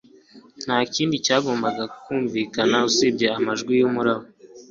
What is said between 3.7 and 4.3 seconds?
yumuraba